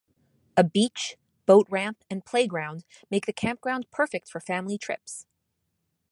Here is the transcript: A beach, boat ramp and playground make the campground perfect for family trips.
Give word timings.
A 0.57 0.63
beach, 0.63 1.15
boat 1.45 1.67
ramp 1.69 2.03
and 2.09 2.25
playground 2.25 2.85
make 3.11 3.27
the 3.27 3.31
campground 3.33 3.85
perfect 3.91 4.29
for 4.29 4.39
family 4.39 4.79
trips. 4.79 5.27